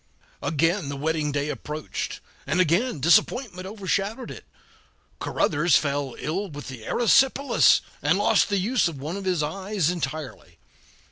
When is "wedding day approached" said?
0.95-2.21